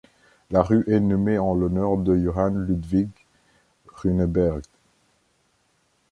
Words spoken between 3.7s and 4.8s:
Runeberg.